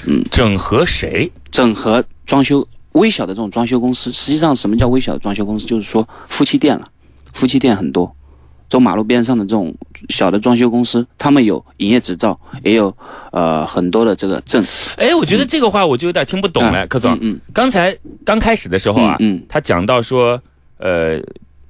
[0.07, 1.31] 嗯整合谁？
[1.51, 5.67] 整合装修微小的这种装修公司，实际上什么叫微小的装修公司？
[5.67, 6.89] 就是说夫妻店了，
[7.33, 8.15] 夫妻店很多。
[8.71, 9.75] 走马路边上的这种
[10.09, 12.97] 小的装修公司，他们有营业执照，也有
[13.33, 14.65] 呃很多的这个证。
[14.97, 17.19] 哎，我觉得这个话我就有点听不懂了，柯总。
[17.21, 20.41] 嗯，刚才刚开始的时候啊，嗯，他讲到说，
[20.79, 21.21] 呃，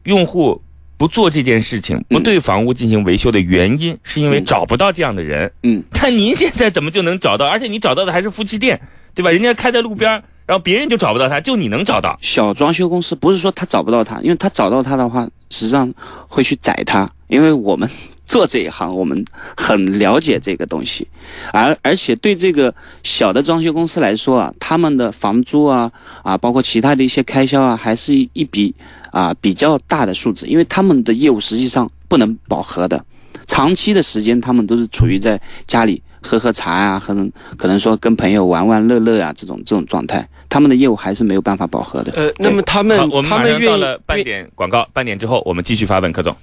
[0.05, 0.61] 用户
[0.99, 5.51] 不做这件事情，不对房屋进行维修的原因，是因为找不到这样的人。
[5.63, 7.47] 嗯，看您现在怎么就能找到？
[7.47, 8.79] 而且你找到的还是夫妻店，
[9.15, 9.31] 对吧？
[9.31, 10.23] 人家开在路边。
[10.51, 12.19] 然后别人就找不到他，就你能找到。
[12.21, 15.95] 小装修公司不是说他找不到他，因为他找到他的话，实际上
[16.27, 17.09] 会去宰他。
[17.29, 17.89] 因为我们
[18.27, 19.25] 做这一行，我们
[19.57, 21.07] 很了解这个东西，
[21.53, 25.93] 而 而且对这个小的装修公司来说啊，他们的房租啊
[26.25, 28.75] 啊，包括其他的一些开销啊，还是一笔
[29.13, 30.49] 啊比较大的数字。
[30.49, 33.05] 因为他们的业务实际上不能饱和的，
[33.47, 36.03] 长期的时间他们都是处于在家里。
[36.23, 42.13] 喝喝茶啊，可能可能说跟朋友玩玩乐乐啊，这种这种状态，他们的业务还是没有办法饱和的。
[42.13, 46.37] 呃，那么他们我们马上到了半点广告，半点之后我们继续发问，柯总。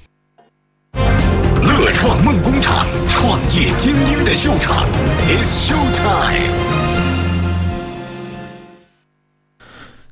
[1.61, 4.87] 乐创梦工厂，创业精英的秀场
[5.27, 6.76] ，It's Show Time。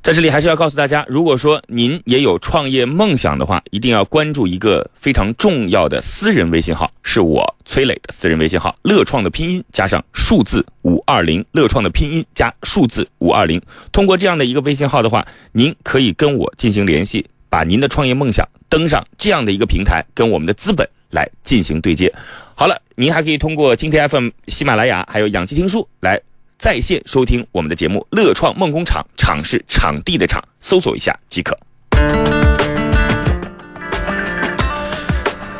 [0.05, 13.59] 在这里还是要告诉大家，如果说您也有创业梦想的话，一定要关注一个非常重要的私人微信号，是我崔磊的私人微信号，乐创的拼音加上数字五二零，乐创的拼音加数字五二零。
[13.91, 22.13] 通过这样的一个微信号的话，您可以跟我进行联系，把您的创业梦想登上这样的一个平台，跟我们的资本来进行对接。
[22.53, 26.21] 好了，您还可以通过今天 FM、喜马拉雅还有养鸡听书来。
[26.57, 31.57] 在线收听我们的节目《乐创梦工厂》，场是场地的场，搜索一下即可。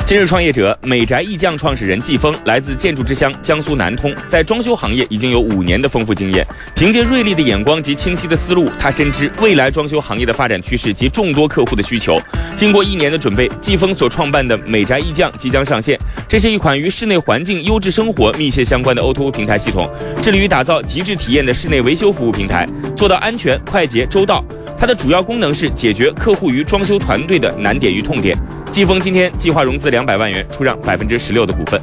[0.06, 6.46] 今日创业者美宅艺匠创始人季风来自建筑之乡江苏南通，在装修行业已经有五年的丰富经验。
[6.76, 12.20] 凭借锐利的眼光及清晰的思路，他深知未来装修行业的发展趋势及众多客户的需求。
[12.54, 15.98] 经过一年的准备，季风所创办的美宅艺匠即将上线。
[16.28, 19.90] 这是一款与室内环境、优质生活密切相关的 O2O 平台系统，
[20.22, 22.64] 致力于打造极致体验的室内维修服务平台，
[22.96, 24.44] 做到安全、快捷、周到。
[24.78, 28.36] 它的主要功能是解决客户与装修团队的难点与痛点。
[28.76, 31.80] 季风今天计划融资两百万元，出让百分之十六的股份。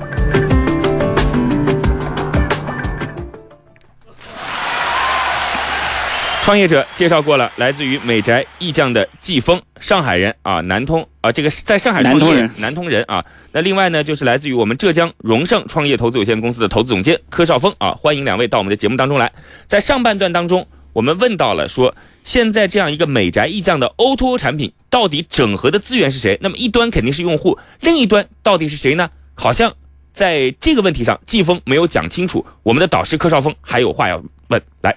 [6.43, 13.25] 创业者介绍过了，来自于美宅艺匠的季风，上海人啊，南通啊，这个在上海南通人，南通人啊。
[13.51, 19.31] 那另外呢，就是来自于我们浙江荣盛创业投资有限公司的投资总监柯少峰啊，欢迎两位到我们的节目当中来。
[19.65, 20.67] 在上半段当中。
[20.93, 26.37] 我们问到了，说现在这样一个美宅艺匠的 O2O 产品，到底整合的资源是谁？
[26.41, 29.09] 那么一端肯定是用户，另一端到底是谁呢？
[29.33, 29.73] 好像
[30.13, 32.45] 在这个问题上，季风没有讲清楚。
[32.61, 34.95] 我们的导师柯少峰还有话要问，来。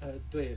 [0.00, 0.56] 呃，对，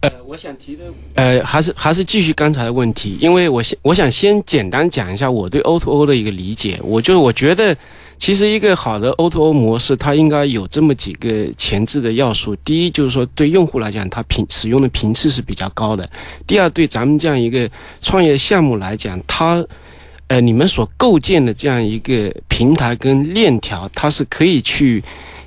[0.00, 7.76] 呃，我想提的，呃，还是还是继续刚才的问题，因为我先我想先简单讲一下我对 O2O 的一个理解，我就是我觉得。
[8.22, 12.54] 其实，一个好的 O2O 模式，它应该有这么几个前置的要素。
[12.64, 16.04] 第一，就是说对用户来讲，它频使用的频次是比较高的；
[16.46, 17.68] 第二，对咱们这样一个
[18.00, 19.66] 创业项目来讲，它，
[20.28, 25.02] 呃，你们所构建的这样一个平台跟链条，它是可以去。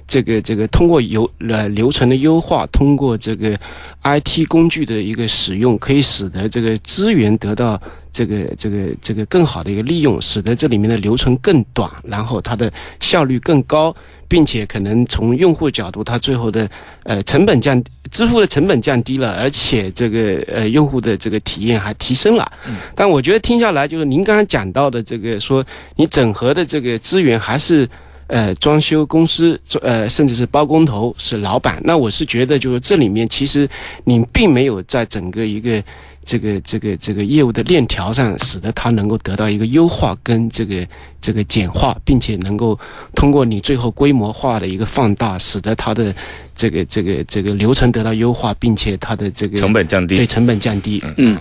[0.07, 3.57] 这个这个通过流呃流程的优化，通过这个
[4.03, 7.81] IT 工具的一个使用，可以使得这个资源得到
[8.13, 13.93] 这个这个这个更好的一个利用，使得这里面的流程更短，然后它的效率更高，
[14.27, 16.69] 并且可能从用户角度，它最后的
[17.03, 22.49] 呃成本降，支付的成本降低了，而且这个呃用户的这个体验还提升了。
[22.95, 25.65] 但我觉得听下来，就是您刚刚讲到的这个说，
[25.95, 27.89] 你整合的这个资源还是。
[28.27, 31.79] 呃，装修公司，呃，甚至是包工头是老板。
[31.83, 33.69] 那我是觉得，就是这里面其实
[34.03, 35.83] 你并没有在整个一个
[36.23, 40.87] 这个这个这个业务的链条上，使得它能够得到一个优化跟这个
[41.21, 42.77] 这个简化，并且能够
[43.13, 46.11] 通过你最后规模化的一个放大，使得它的
[46.55, 50.99] 这个这个这个流程得到优化，并且它的这个成本降低，对成本降低。
[51.17, 51.37] 嗯，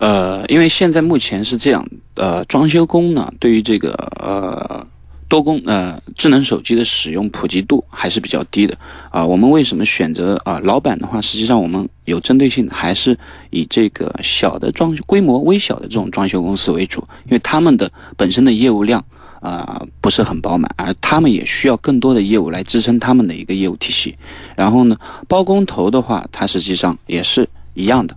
[0.00, 4.84] 呃，因为现在目前是这样，呃，装修工呢，对于这个呃。
[5.34, 8.78] 多功呃智能手机的使用普及度还是比较低的
[9.10, 9.26] 啊。
[9.26, 13.18] 我们为什么选择啊老板的话，实际上我们有针对性，还是
[13.50, 19.04] 以这个小的装修规模微小的这种装修公司为主，因为他们的本身的业务量
[19.40, 24.16] 啊不是很饱满，而他们也需要更多的业务来支撑他们的一个业务体系。
[24.54, 28.16] 然后呢，包工头的话，它实际上也是一样的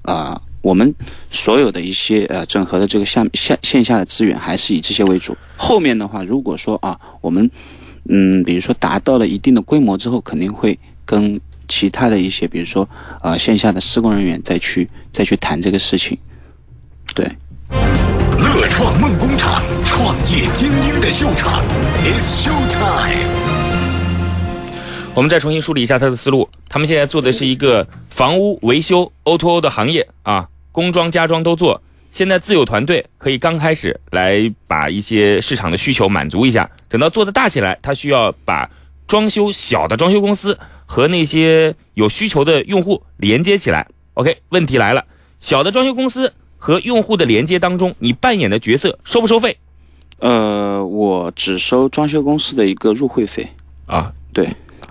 [0.00, 0.40] 啊。
[0.64, 0.92] 我们
[1.30, 5.36] 所有的一些呃整合的这个项线线下的资源，还是以这些为主。
[5.56, 7.48] 后面的话，如果说啊，我们
[8.08, 11.40] 嗯，比如说达到了一定的规模之后，肯定会跟。
[11.66, 12.86] 其他的一些，比如说
[13.22, 16.16] 呃线下的施工人员再去再去谈这个事情。
[17.14, 17.26] 对，
[18.38, 21.64] 乐创梦工厂，创业精英的秀场
[22.04, 23.30] ，It's show time。
[25.14, 26.46] 我们再重新梳理一下他的思路。
[26.68, 31.80] 他们现在做的是一个房屋维修 O2O 的行业啊，工装家装都做。
[32.10, 38.68] 现在自有团队可以刚开始来把一些市场的需求满足一下，等到做的大起来，他需要把
[39.06, 43.86] 装修小的装修公司和那些有需求的用户连接起来。
[44.14, 45.04] OK，问题来了，
[45.38, 49.56] 小的装修公司和用户的连接当中，你扮演的角色收不收费？
[50.18, 53.48] 呃，我只收装修公司的一个入会费
[53.86, 54.48] 啊，对。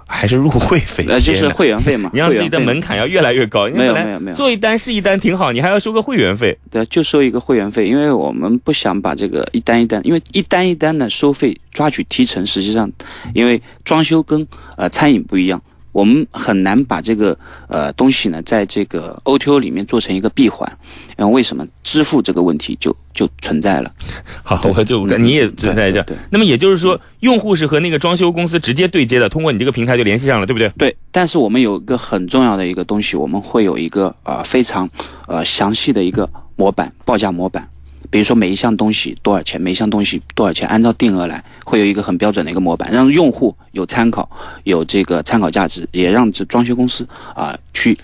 [0.07, 2.09] 还是入会费，呃，就是会员费嘛。
[2.13, 3.67] 你让自己的门槛要越来越高。
[3.67, 6.57] 没有没有没有，做一单是一单挺好，你还要收个会员费。
[6.69, 12.91] 对，就收一个会员费，因为我们不想把这个一单一单，因为一单一单的收费抓取提成，实际上，
[13.33, 14.45] 因为装修跟
[14.77, 15.61] 呃餐饮不一样。
[15.93, 17.37] 我们很难把这个
[17.69, 20.69] 呃东西呢，在这个 O T O 里面做成一个闭环，
[21.15, 23.89] 然后为什么支付这个问题就就存在了？
[24.43, 26.05] 好，我就你也存在这。
[26.29, 30.67] 那么也就是说，用户是和那个装修公司直接对接的，通过你这个平台就联系上了，对不对？
[30.77, 30.97] 对。
[31.11, 34.89] 但是我们有一个很重要的一个东西，我们会有一个呃非常
[35.27, 37.69] 呃详细的一个模板报价模板。
[38.13, 44.29] 比如说每一项东西多少钱，每一项东西多少钱，按照定额来，会有一个很标准的一个模板，让用户有参考，
[44.65, 47.97] 有这个参考价值，也让这装修公司啊去，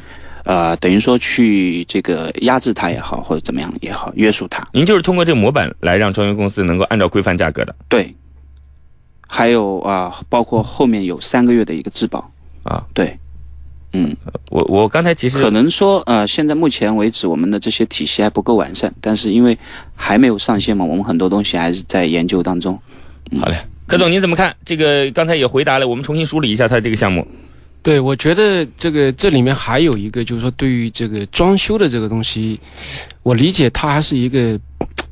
[0.45, 4.67] 呃，等于说去这个压制它也好，或者怎么样也好，约束它。
[4.73, 7.75] 您就是通过这个模板来让装修公司能够按照规范价格的。
[7.87, 8.11] 对。
[9.27, 12.31] 还有啊，包括后面有三个月的一个质保
[12.63, 13.15] 啊，对。
[13.93, 14.15] 嗯，
[14.51, 19.57] 我我刚才其实可能说，呃，现在目前为止，我们的这些体系还不够完善，但是因为
[19.95, 22.79] 还没有上线嘛，我们很多东西还是在研究当中。
[23.39, 24.55] 好嘞，柯总您怎么看？
[24.63, 27.27] 这个刚才也回答了，我们重新梳理一下他这个项目。
[27.81, 32.59] 对，我觉得这个这里面还有一个，就是说对于这个装修的这个东西，
[33.23, 34.59] 我理解它还是一个。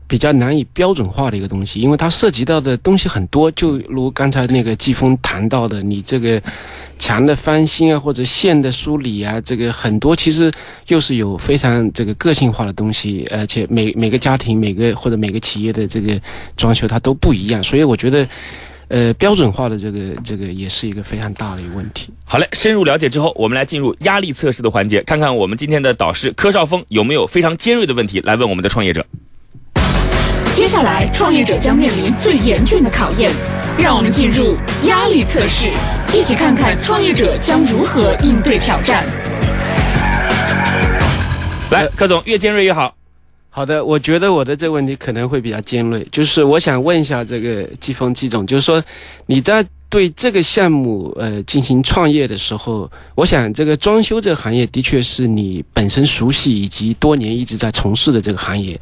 [0.07, 6.41] 比较难以标准化的一个东西，因为它涉及到的东西很多，就如刚才那个季风谈到的，你这个
[6.97, 10.51] 墙的翻新啊，或者线的梳理啊，这个很多其实
[10.87, 16.19] 又是有非常这个个性化的东西，而且每每个家庭、每个或者每个企业的这个
[16.55, 18.27] 装修它都不一样，所以我觉得，
[18.87, 22.09] 呃，标准化的这个这个也是一个非常大的一个问题。
[22.23, 29.05] 好嘞，深入了解之后，我们来进入压力测试的环节，看看我们今天的导师柯少峰有没有非常尖锐的问题来问我们的创业者。
[30.57, 33.31] 接下来，创业者将面临最严峻的考验，
[33.77, 35.67] 让我们进入压力测试，
[36.11, 39.05] 一起看看创业者将如何应对挑战。
[41.69, 42.91] 来，柯总，越尖锐越好。
[43.51, 48.83] 好的，我觉得我的这个问题可能会比较尖锐，就是我想问一下这个季风季总，就是说
[49.27, 49.63] 你在。
[49.89, 58.77] 对这个项目，呃，进行创业的时候，我想这个装修这个行业的确是你本身熟悉以及多年一直在从事的这个行业。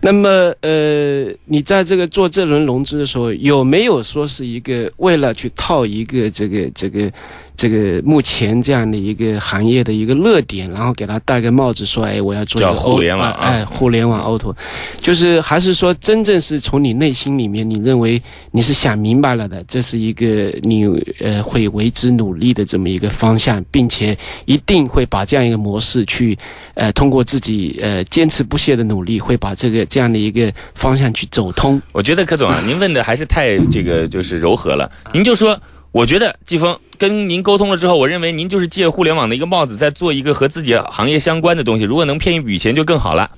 [0.00, 7.10] 那么，呃，你在这个做这轮融资的时候，有没有说是一个为了去套一个这个这个？
[7.58, 14.54] 这个目前这样的一个行业的一个热点，然后给他戴个帽子，说：“哎，我要做一个互联网，哎，互联网 auto，
[15.02, 20.86] 就是还是说真正是从你内心里面，你认为你是想明白了的，这是一个你
[21.18, 26.38] 呃会为之努力的这么一个方向，并且一定会把这样一个模式去
[26.74, 31.82] 呃通过自己呃坚持不懈的努力，会把这个这样的一个方向去走通。
[31.92, 35.58] 我觉得柯总啊，您问的还是太这个就是柔和了，您就说。
[35.90, 41.84] 我觉得季风跟您沟通了之后，我认为您就是借互联网的一个帽子，在做一个和自己行业相关的东西。
[41.84, 43.28] 如果能骗一笔钱，就更好了。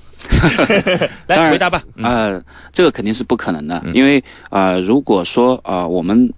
[1.27, 1.81] 来回答吧。
[1.95, 2.39] 呃，
[2.73, 6.29] 这个肯定是不可能的，因为啊，如果说啊，我们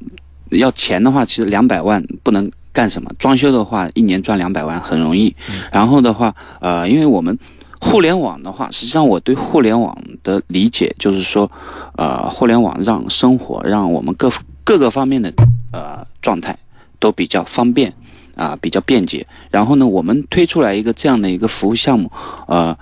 [0.52, 3.10] 要钱的话，其实两百万不能干什么。
[3.18, 5.36] 装修的话，一年赚两百万很容易。
[5.72, 7.38] 然后的话，呃，因为我们
[7.84, 11.52] 互联网的话，实际上我对互联网的理解就是说，
[11.98, 14.32] 呃，互联网让生活让我们各
[14.64, 15.32] 各个方面的。
[15.76, 16.56] 呃，状态
[17.00, 17.92] 都比较方便，
[18.36, 19.26] 啊，比较便捷。
[19.50, 22.12] 然后呢，我们推出来一个这样的一个服务项目，
[22.48, 22.78] 呃，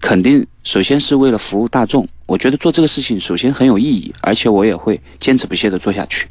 [0.00, 2.06] 肯定首先是为了服务大众。
[2.26, 6.28] 我觉得做这个事情首先很有意义，而且我也会坚持不懈的做下去。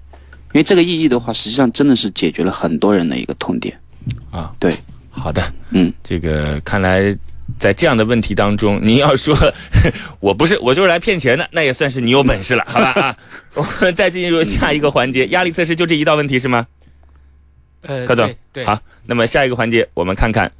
[0.53, 3.77] 因为这个意义的话，实际上真的是解决了很多人的一个痛点。
[4.31, 4.73] 啊，对，
[5.09, 7.13] 好的，嗯，这个看来。
[7.59, 9.35] 在这样的问题当中，您要说
[10.19, 13.17] 我不是，我就是来骗钱的，那也算是你有本事了，好吧啊？
[13.55, 16.67] 我们再进入下一个环节，压力测试就这一道问题是吗？
[17.81, 20.51] 呃，柯总，对，好，那么下一个环节，我们看看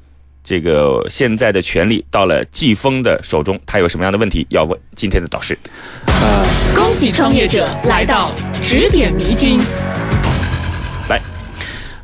[0.44, 5.58] 这个现在的权利到了季风的手中，他有什么样的问题要问今天的导师？
[6.06, 8.32] 呃，恭喜创业者来到
[8.62, 9.60] 指点迷津。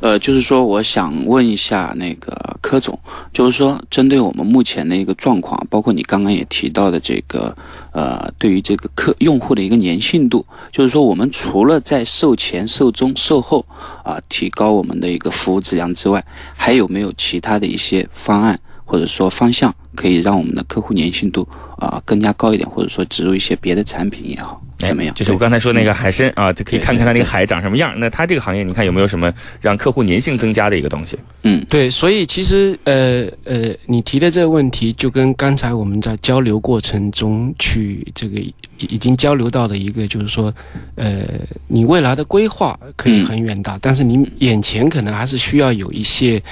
[0.02, 2.98] 呃，就是说，我想问一下那个柯总，
[3.32, 7.56] 就是说，针对我们目前的一个状况，包括你刚刚也提到的这个，
[7.92, 13.64] 呃，对于这个客用户的一个粘性度，就是说，我们除了在售前、售中、售后
[14.02, 16.24] 啊，提高我们的一个服务质量之外，
[16.56, 21.46] 还有没有其他的一些方案或者说方向，可以让我们的客户粘性度
[21.86, 24.60] 啊更加高一点，或者说植入一些别的产品也好？
[24.78, 25.14] 怎么样？
[25.14, 27.94] 就是我刚才说那个海参啊，就可以看看它那个海长什么样。
[27.96, 31.16] 那它这个行业，你看有没有什么让客户粘性增加的一个东西？
[31.44, 38.40] 嗯，对，所以其实呃呃，你提的这个问题，就跟刚才我们在交流过程中去这个
[38.78, 40.52] 已经交流到的一个，就是说，
[40.96, 41.26] 呃，
[41.68, 46.42] 你未来的规划可以很远大，但是你眼前可能还是需要有一些。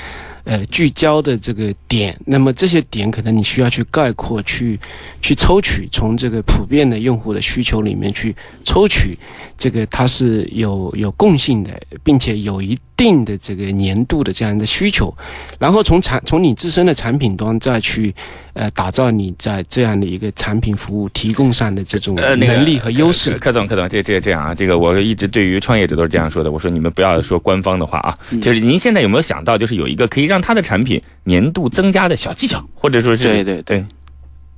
[0.50, 4.76] 呃，聚焦的这个点，那么这些点可能你需要去概括、去
[5.22, 8.34] 去抽取，从这个普遍的用户的需求里面去
[8.64, 9.16] 抽取，
[9.56, 15.16] 这个它是有有共性的，并且有一定的这个年度的这样的需求，
[15.60, 18.12] 然后从产从你自身的产品端再去
[18.54, 23.36] 呃打造你在这样的一个产品服务提供上的这种能力和优势。
[23.38, 30.30] 柯总，柯总，这这这样啊，这个我一直对于创业者都是这样说的，我说你们不要说官方的话啊，就是您现在有没有想到，就是有一个可以。
[30.30, 33.84] 让他的产品年度增加的小技巧，或者说是对对对，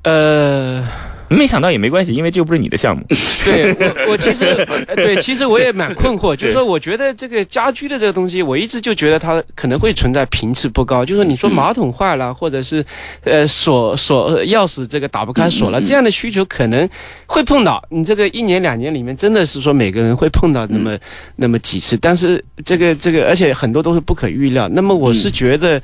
[0.02, 0.86] 呃。
[1.34, 3.04] 没想到也没关系，因为这又不是你的项目。
[3.44, 11.04] 对我，我其实对，其实我也蛮困惑， 就是说，我觉得这个家居的这个东西，我一直就觉得它可能会存在频次不高。
[11.04, 12.84] 就是说你说马桶坏了，或者是
[13.24, 16.88] 呃锁锁钥匙这个打不开锁了，这样的需求可能
[17.26, 17.82] 会碰到。
[17.88, 20.98] 你这个一年两年里面，真的是说每个人会碰到那么
[21.36, 24.68] 那么几次，但是这个这个，而且很多都是不可预料。
[24.68, 25.80] 那么我是觉得，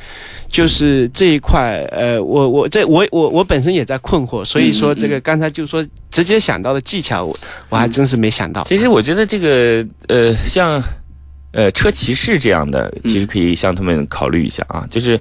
[0.50, 5.37] 就是这一块，呃，我我这我我我本身也在困惑，所以说这个刚。
[5.38, 8.62] 才就说，直接想到的技巧，我我还真是没想到。
[8.64, 10.82] 其实我觉得这个呃，像
[11.52, 14.86] 呃车骑士这样的，其实可以向他们考虑一下啊。
[14.90, 15.20] 就是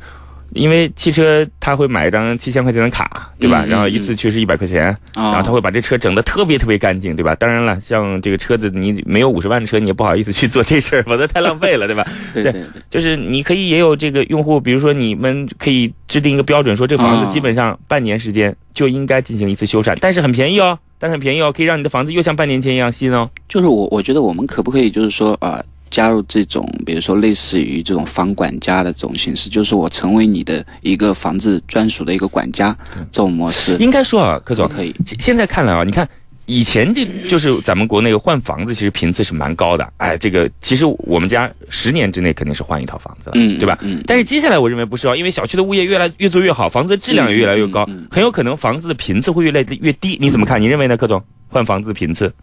[0.54, 3.66] 因为汽车他会买一张七千块钱的卡，对吧？
[3.68, 7.36] 然后一次去是一百块钱，然后他会把这车整的特别特别干净，对吧？
[7.36, 12.06] 当然了，像这个车子，你没有五十万的车，你也不好意思去做这事儿，否则太浪费了，对吧？
[12.34, 18.56] 对对对，就是你可以也有这个用户，比如说你们可以制定一个标准，说这房子基本上半年时间。
[18.78, 23.28] 就应该进行一次修缮，但是很便宜哦，但是很便宜哦，可以让你的房子又像半年前一样新哦。
[23.50, 25.60] 就是我，我觉得我们可不可以就是说啊，
[25.90, 32.76] 加入这种，比如说类似于这种房管家的这种形式，就是我成为你的一个房子专属的一个管家
[33.12, 33.76] 这种模式。
[33.80, 34.96] 应该说啊，柯总可以。
[35.20, 36.08] 现在看来啊，你看。
[36.50, 39.86] 以前这就是咱们国内换房子，其实频次是蛮高的。
[39.98, 43.78] 哎，这个其实我们家十年之内肯定是换一套房子了，对吧？
[43.82, 44.02] 嗯。
[44.08, 50.18] 但是接下来我认为不是哦，因为小区的物业越来越做越好，房子的质量也越来越高，很有可能房子的频次会越来越低。
[50.22, 50.62] 你怎么看？
[50.62, 51.22] 你认为呢，柯总？
[51.50, 52.34] 换房子的频次？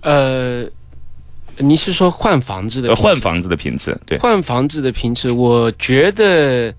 [0.00, 0.66] 呃，
[1.58, 2.94] 你是说换房子的？
[2.94, 3.98] 换房子的频次？
[4.06, 4.18] 对。
[4.18, 6.74] 换房子的频次，我觉得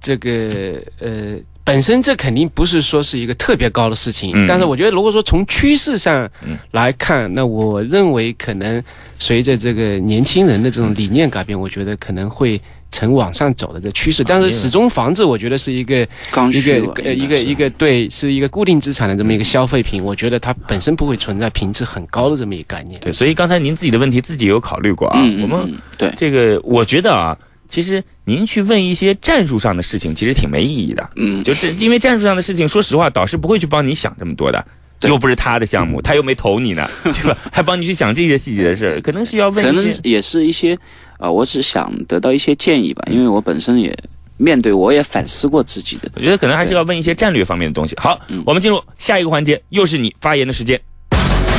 [0.00, 1.38] 这个呃。
[1.62, 6.28] 本身这肯定不是说是一个特别高的事情，但是我觉得如果说从趋势上
[6.72, 8.82] 来看，那我认为可能
[9.20, 14.22] 随着这个年轻人的这种理念改变，我觉得可能会呈往上走的这趋势。
[14.24, 20.02] 但是始终房子，我觉得是一个一个呃一个一个对，是一个固定资产的这么一个消费品。
[20.02, 23.00] 我觉得它本身不会存在品质很高的这么一个概念。
[23.00, 25.20] 对，所以刚才您自己的问题自己有考虑过啊？
[25.42, 27.36] 我们对这个，我觉得啊。
[27.68, 31.08] 其实您去问一些战术上的事情，其实挺没意义的。
[31.14, 34.66] 嗯，就是因为战术上的事情，说实话，导师不会去帮你想这么多的，
[35.02, 37.36] 又不是他的项目，他又没投你呢， 对吧？
[37.50, 39.64] 还帮你去想这些细节的事，可能是要问。
[39.64, 40.78] 可能也是一些
[41.18, 43.96] 啊，我只想得到一些建议吧，因为我本身也
[44.36, 46.10] 面对，我也反思过自己的。
[46.14, 47.96] 我觉得可能还是要问一些战略方面的东西。
[47.98, 50.80] 好，我们进入下一个环节，又是你发言的时间。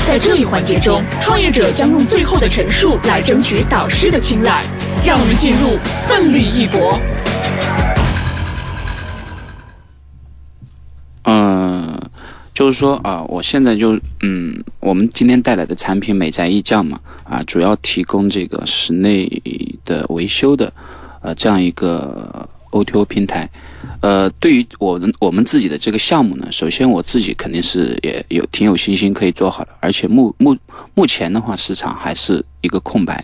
[0.08, 4.64] 在这一环节中，创业者将用最后的陈述来争取导师的青睐。
[5.04, 7.00] 让我们进入奋力一搏。
[11.24, 11.91] 嗯，
[12.54, 19.28] 就是说啊，我现在就嗯，我们今天带来的产品美宅一将嘛，啊，主要提供这个室内
[19.86, 20.72] 的维修的，
[21.22, 23.50] 呃，这样一个 O T O 平台。
[24.02, 30.58] 呃，对于我们我们自己的这个项目呢，首先我自己肯定是也有挺有信心可以做好的，而且目目
[30.96, 33.24] 目前的话，市场还是一个空白，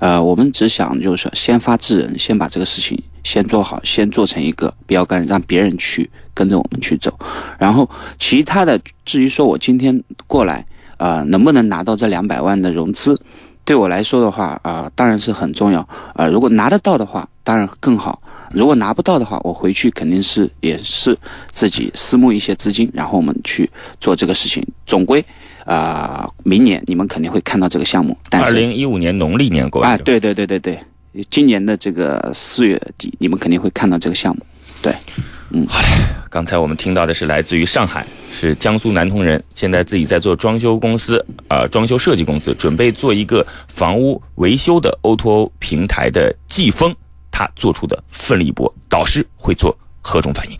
[0.00, 7.12] 呃，我们只想就是说先发制人，先把这个事情先做好，先做成一个标杆，让别人去跟着我们去走，
[7.58, 10.64] 然后其他的至于说我今天过来，
[10.96, 13.20] 呃，能不能拿到这两百万的融资？
[13.64, 15.80] 对我来说的话，啊，当然是很重要，
[16.14, 18.16] 啊，如果拿得到的话，当然更好；
[18.52, 21.18] 如果拿不到的话，我回去肯定是也是
[21.50, 23.68] 自己私募一些资金，然后我们去
[24.00, 24.64] 做这个事情。
[24.86, 25.24] 总归，
[25.64, 28.16] 啊，明年你们肯定会看到这个项目。
[28.30, 30.78] 但是二零一五年农历年过啊，对对对对对，
[31.24, 34.44] 今年的这个四月底，你们肯定会看到这个项目。
[34.82, 34.94] 对，
[35.50, 35.88] 嗯，好嘞。
[36.28, 46.94] 刚才我们听到的是来自于上海，是江苏南通人，现在自己在做装修公司，呃，装修设计公司，准备做一个房屋维修的 O2O 平台的季风，
[47.30, 50.58] 他做出的奋力一搏，导师会做何种反应？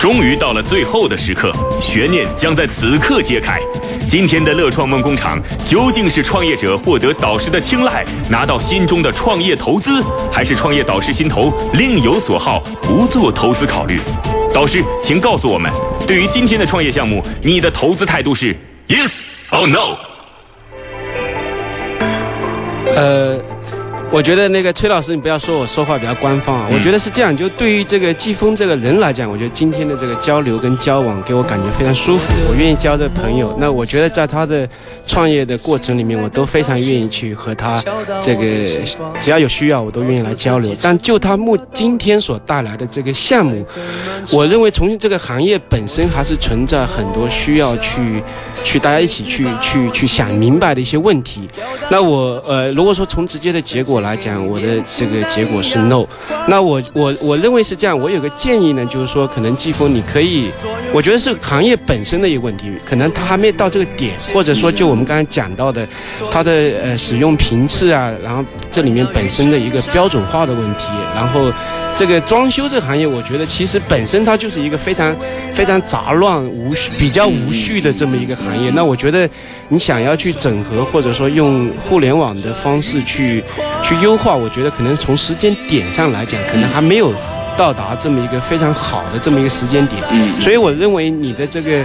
[0.00, 3.60] 终于到了最后的时刻，悬念将在此刻揭开。
[4.08, 14.00] 今天的乐创梦工厂究竟是创业者获得导师的青睐，拿到心中的创业投资，还是创业导师心头另有所好，不做投资考虑？
[14.54, 15.70] 导师，请告诉我们，
[16.06, 18.56] 对于今天的创业项目，你的投资态度是
[18.88, 19.18] yes
[19.50, 19.98] or no？
[22.96, 23.38] 呃。
[24.12, 26.68] 我觉得那个崔老师，你不要说我说话比较官方啊。
[26.72, 32.32] 我觉得是这样，就对于这个季风这个人来讲，我觉得今天的这个交流跟交往给我感觉非常舒服。
[32.48, 33.56] 我愿意交这朋友。
[33.60, 34.68] 那我觉得在他的
[35.06, 37.80] 创业的过程里面，我都非常愿意去和他
[38.20, 38.42] 这个
[39.20, 40.74] 只要有需要，我都愿意来交流。
[40.82, 43.64] 但就他目今天所带来的这个项目，
[44.32, 48.20] 我认为重庆这个行业本身还是存在很多需要去
[48.64, 51.48] 去大家一起去去去想明白的一些问题。
[51.90, 54.00] 那我呃，如果说从直接的结果。
[54.00, 56.06] 来讲，我的这个结果是 no。
[56.48, 57.98] 那我我我认为是这样。
[57.98, 60.48] 我有个建议呢，就是说，可能季风你可以，
[60.90, 65.86] 我觉得是行业本身的一个问题，可能它还没到这个点，或者说就我们刚才讲到的，
[66.30, 66.50] 它的
[66.82, 70.84] 呃使用频次啊，然后这里面本身的一个标准化的问题，
[71.14, 71.52] 然后。
[72.00, 75.14] 这个装修这个行业，我觉得其实本身它就是一个非常
[75.52, 78.70] 非常杂乱无序、比较无序的这么一个行业。
[78.74, 79.28] 那我觉得
[79.68, 83.44] 你想要去整合，或者说用互联网的方式去
[83.82, 87.12] 去优化，我觉得可能从时间点上来讲，可能还没有
[87.54, 90.02] 到达这么一个非常好的这么一个时间点。
[90.10, 91.84] 嗯，所以我认为你的这个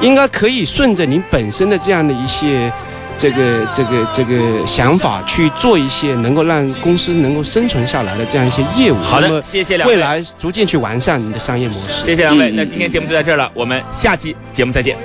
[0.00, 2.72] 应该可以顺着你本身的这样的一些。
[3.18, 8.96] 这个这个这个想法去做一些能够让公司能够生存下来的这样一些业务。
[9.02, 9.96] 好的，谢谢两位。
[9.96, 12.04] 未来逐渐去完善你的商业模式。
[12.04, 12.50] 谢谢两位。
[12.52, 14.96] 那今天节目就在这儿了，我们下期节目再见。